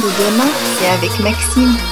[0.00, 1.87] de demain, c'est avec Maxime.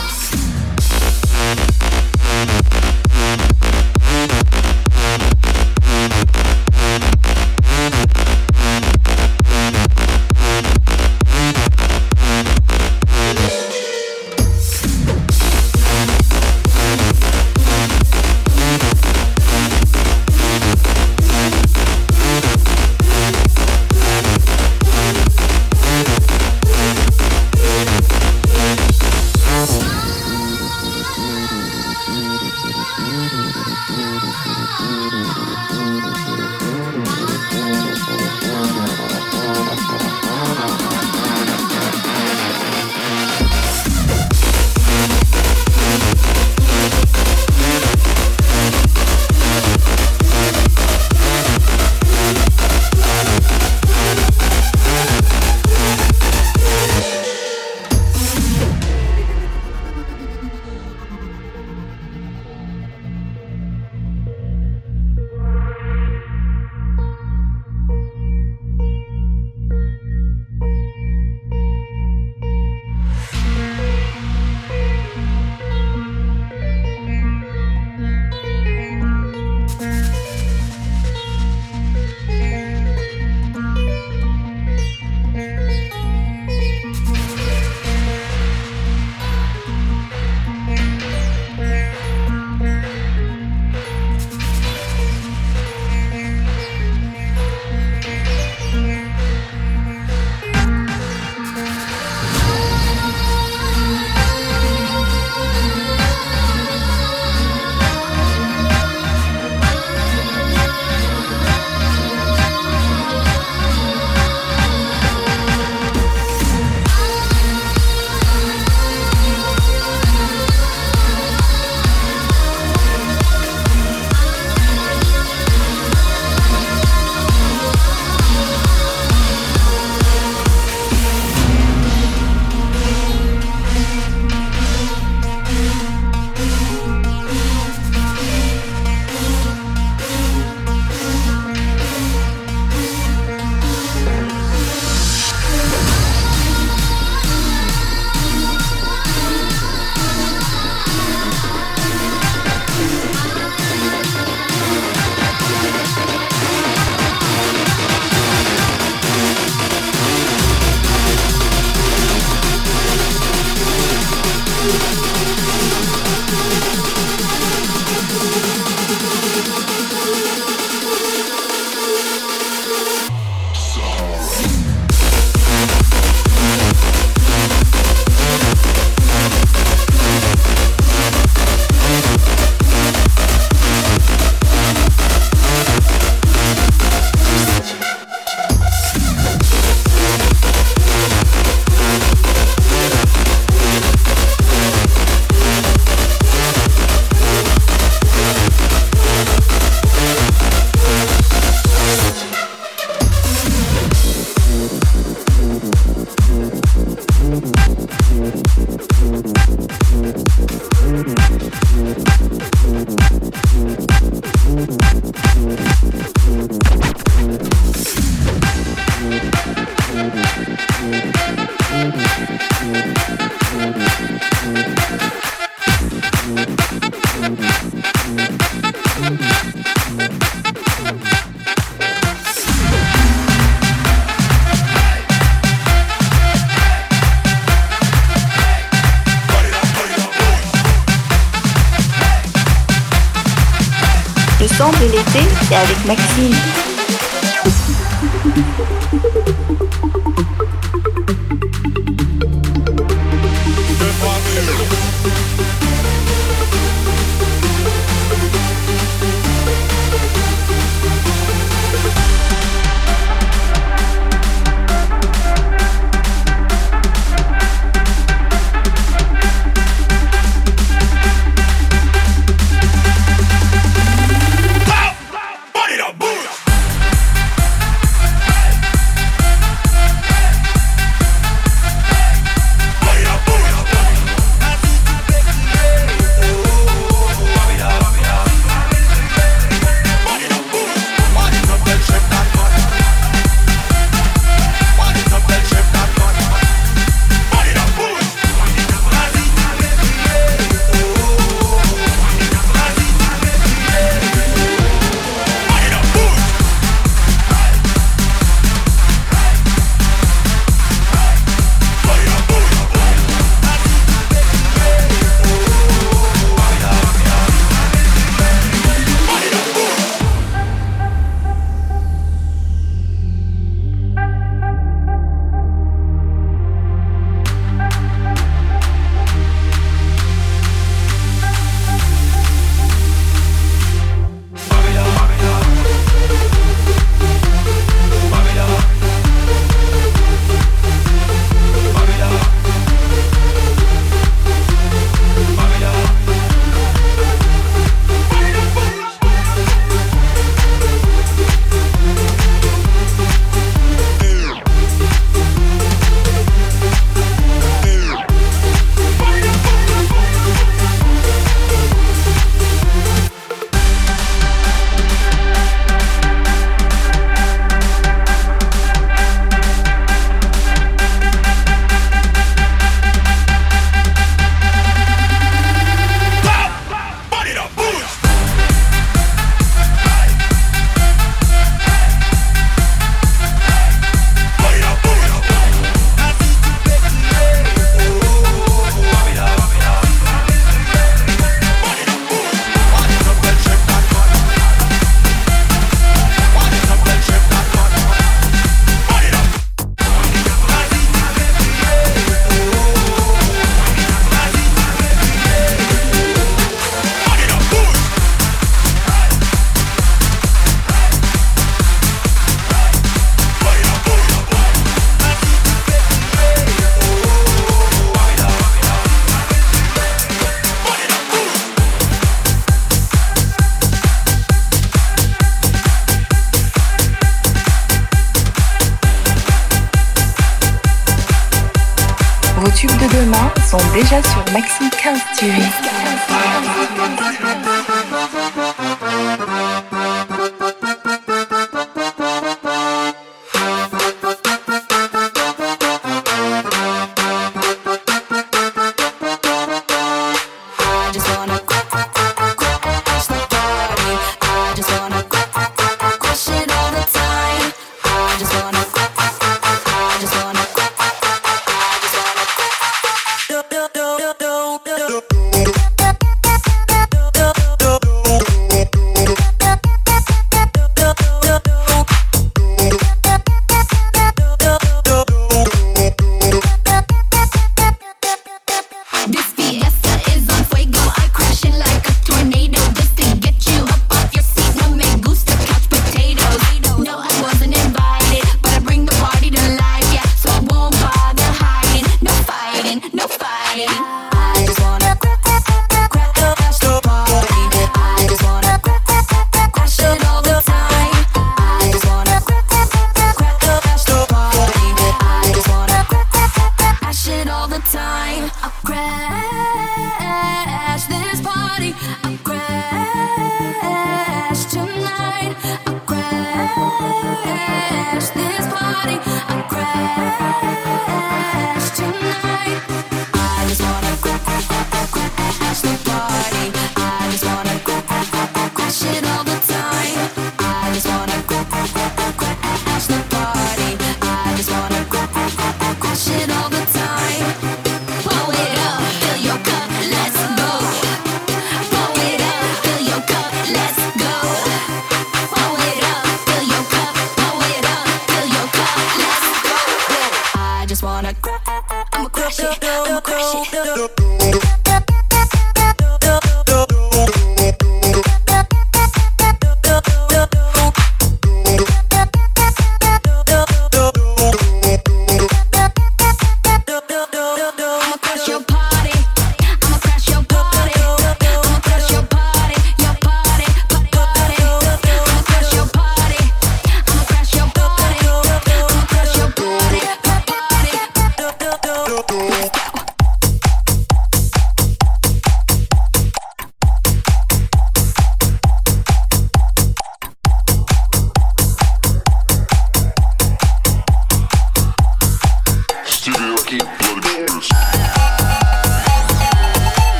[245.62, 246.05] Avec Maxime.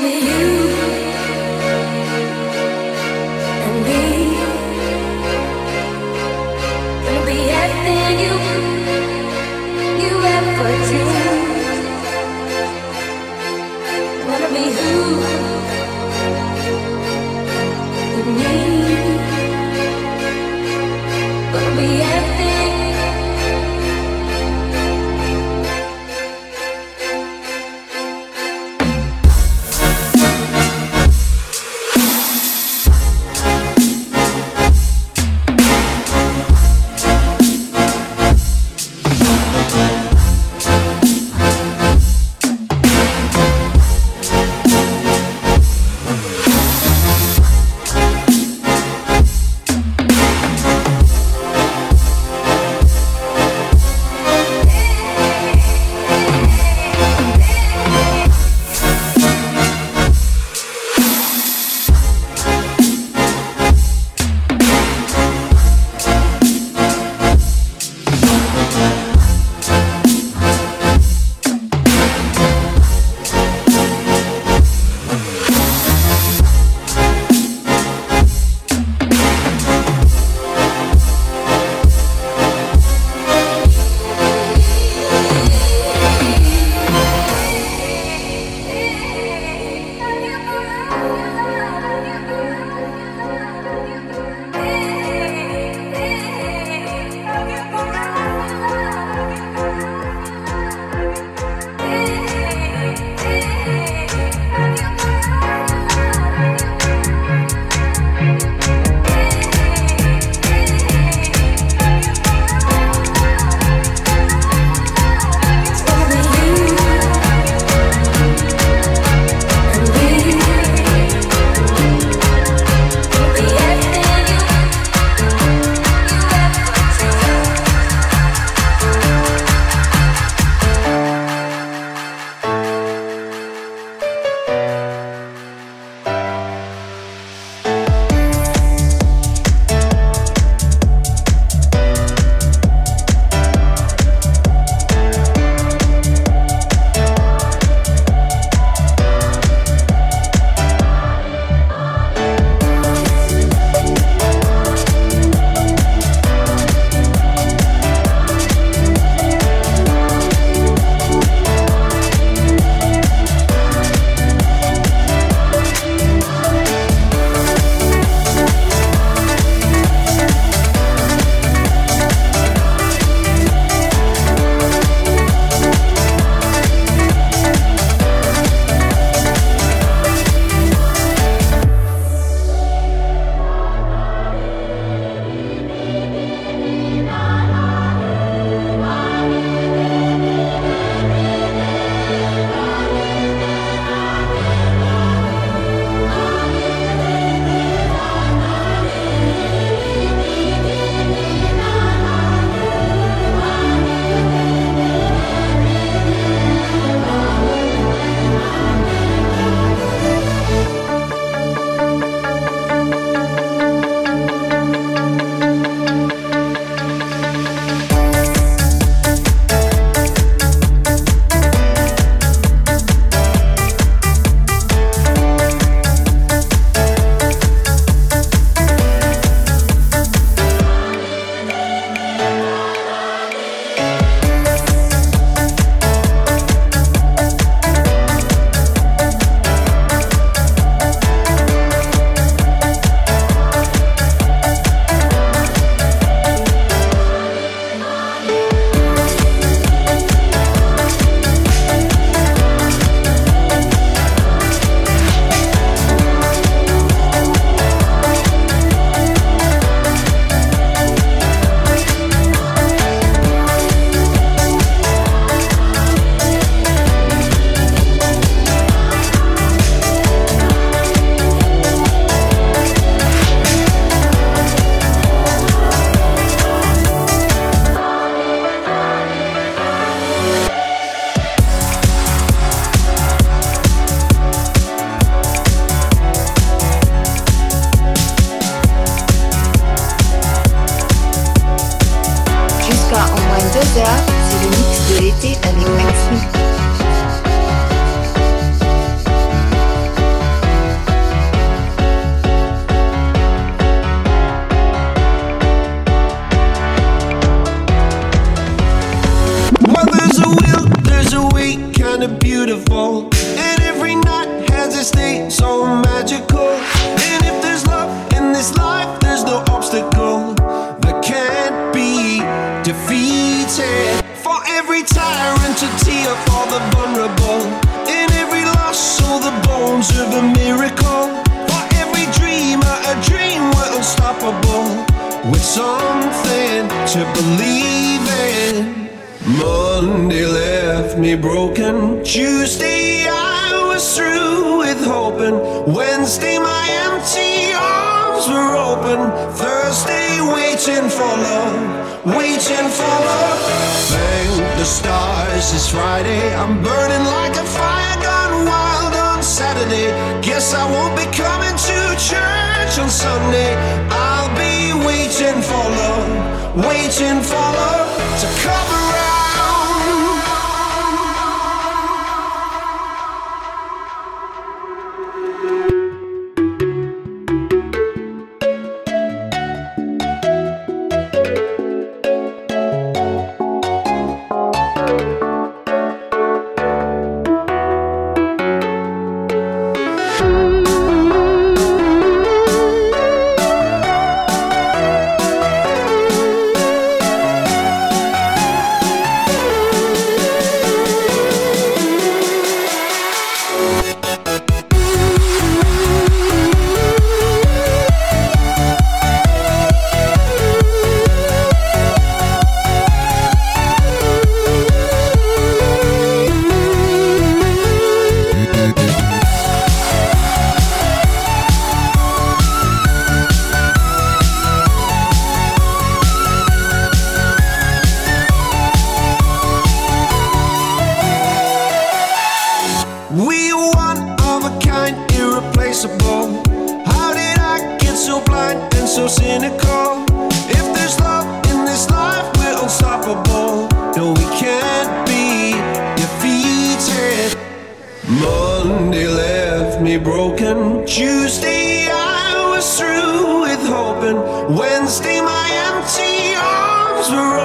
[0.00, 0.49] me you.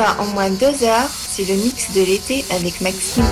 [0.00, 3.24] En moins de deux heures, c'est le mix de l'été avec Maxime.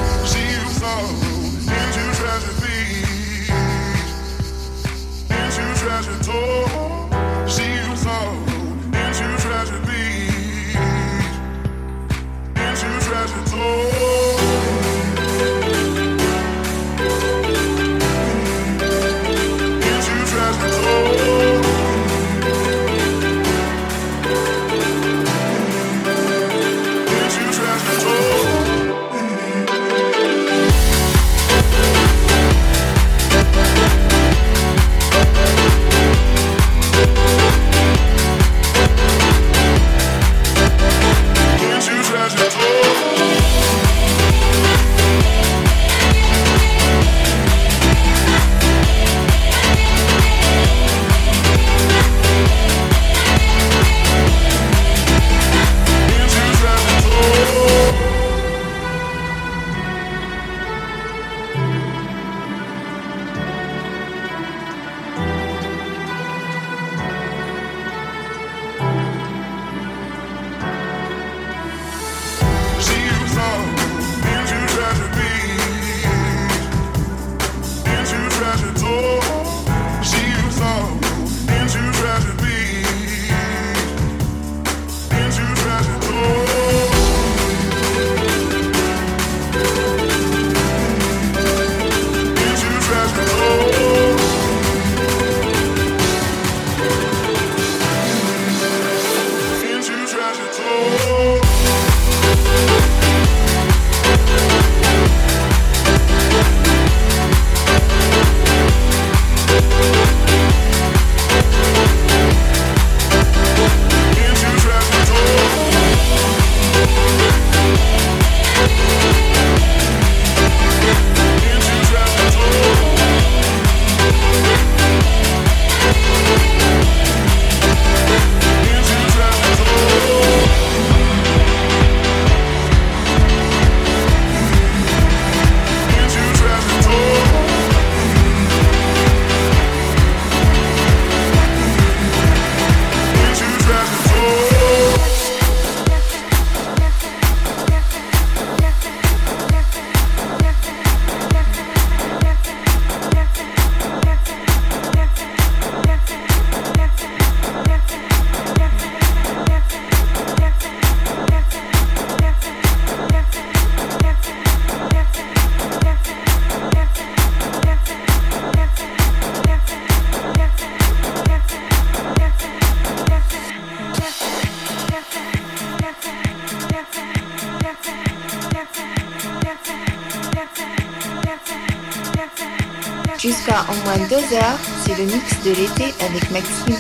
[184.09, 186.77] Deux heures, c'est le mix de l'été avec Maxime.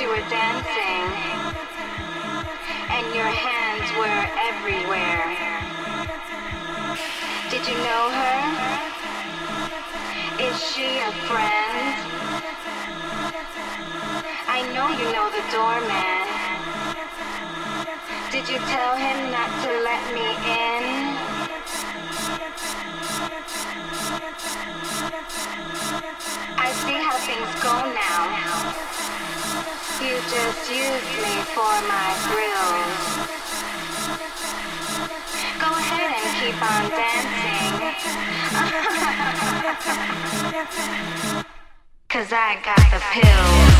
[0.00, 1.04] You were dancing,
[2.90, 5.28] and your hands were everywhere.
[7.50, 8.38] Did you know her?
[10.40, 11.94] Is she a friend?
[14.48, 16.51] I know you know the doorman.
[18.32, 20.84] Did you tell him not to let me in?
[26.56, 28.72] I see how things go now.
[30.00, 33.28] You just use me for my grills.
[35.60, 37.76] Go ahead and keep on dancing.
[42.08, 43.71] Cause I got the pills.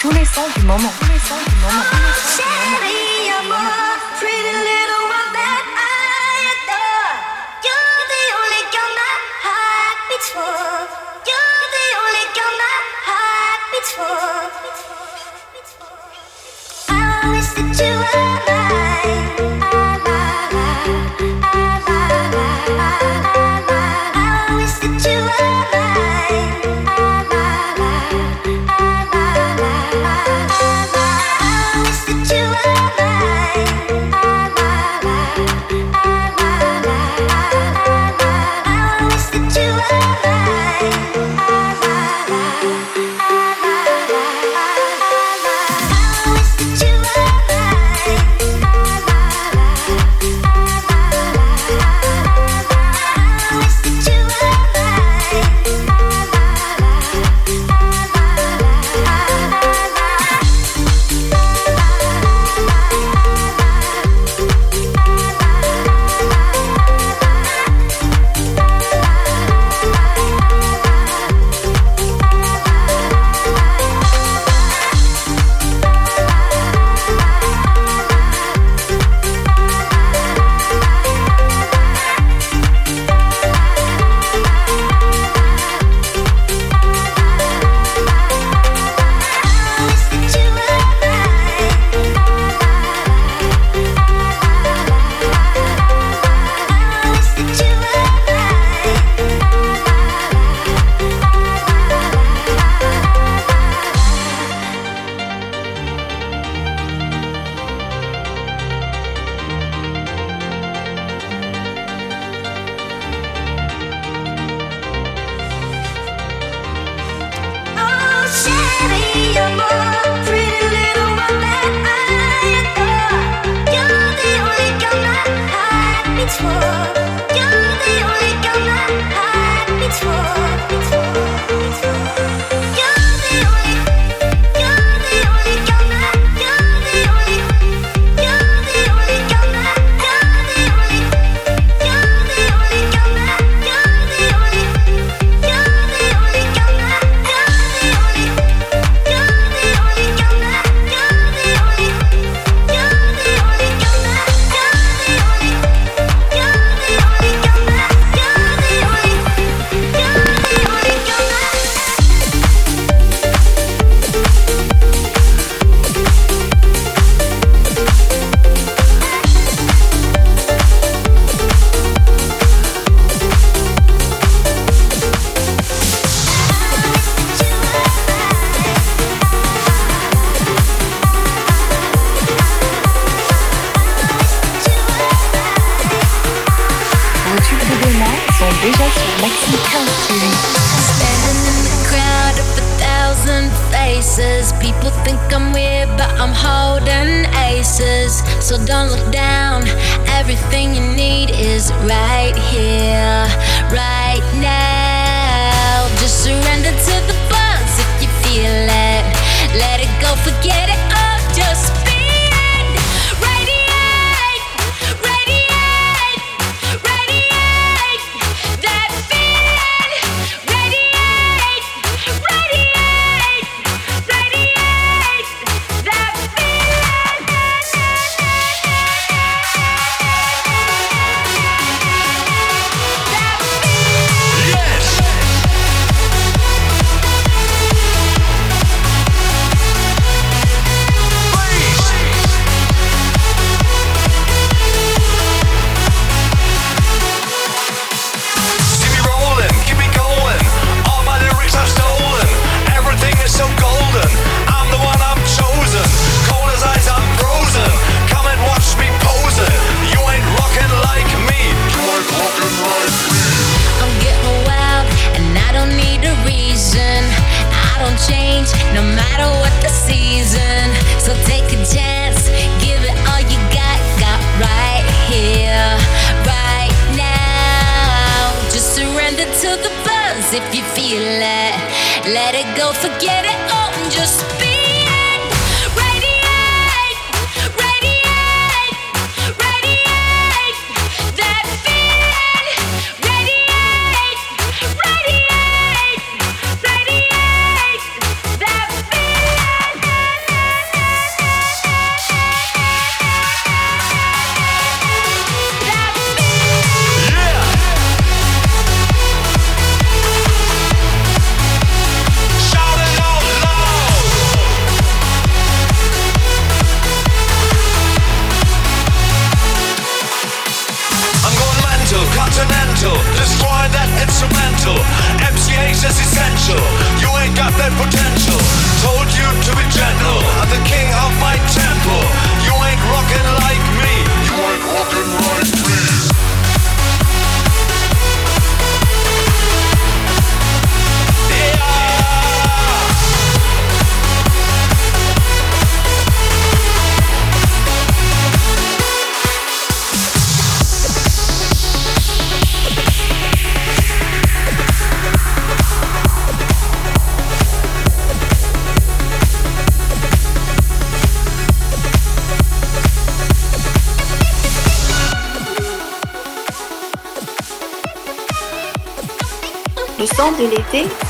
[0.00, 0.92] Tous les sons du moment.
[1.00, 3.01] Tous les les sons du moment.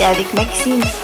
[0.02, 1.01] Eric Maxime.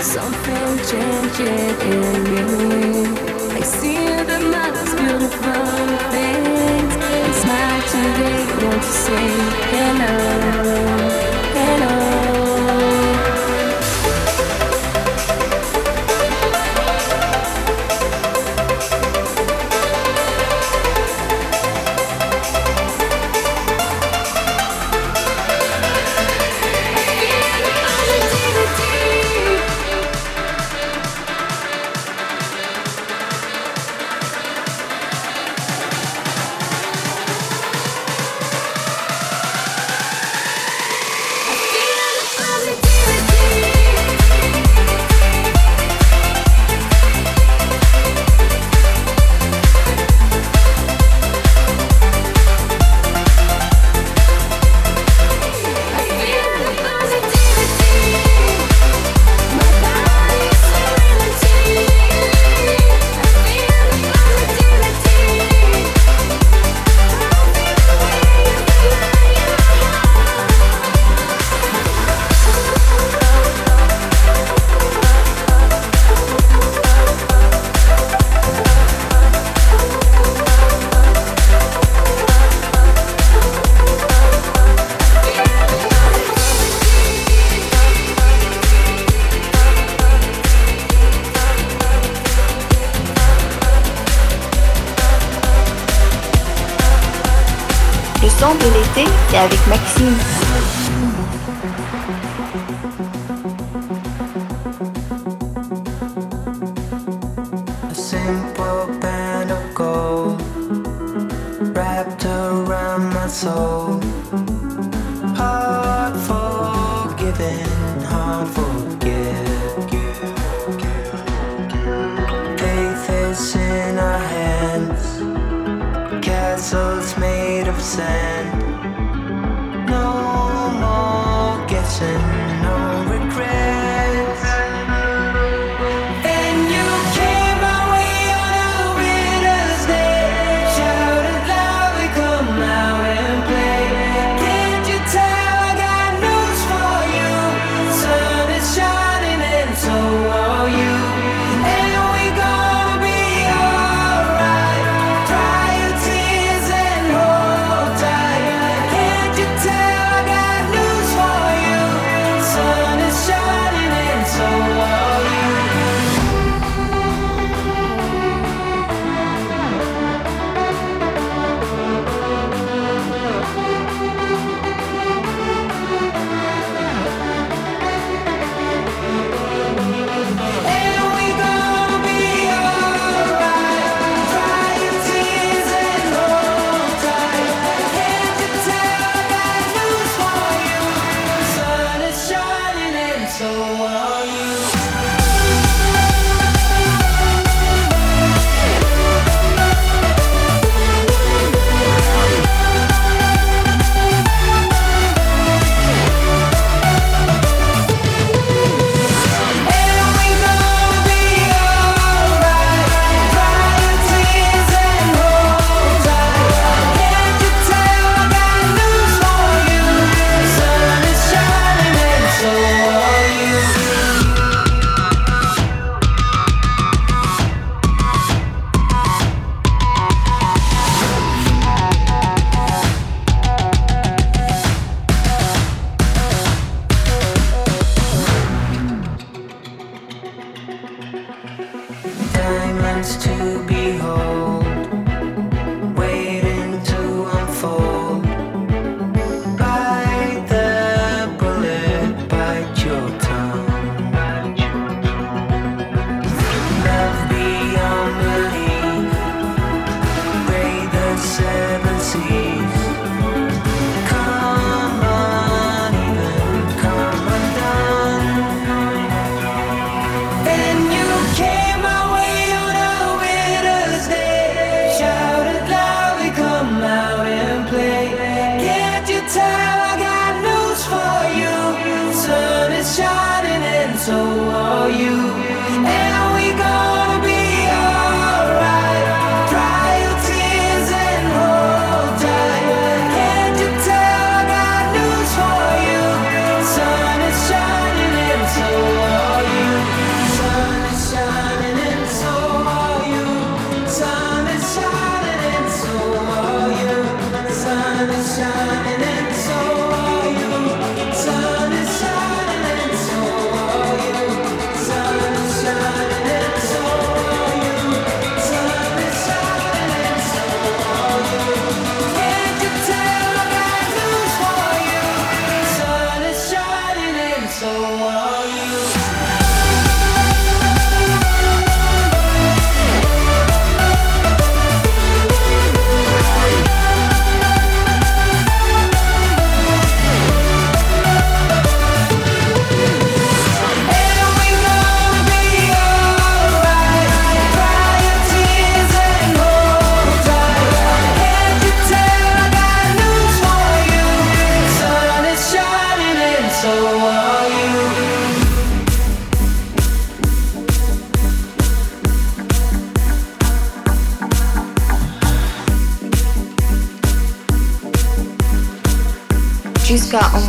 [0.00, 3.06] Something changing in me.
[3.54, 3.96] I see
[4.30, 5.76] the most beautiful
[6.12, 6.94] things.
[7.40, 9.28] Smile today, want to say
[9.72, 11.15] hello.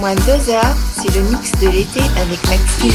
[0.07, 2.91] moins deux heures, c'est le mix de l'été avec Maxime.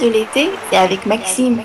[0.00, 1.62] De l'été, c'est avec Maxime.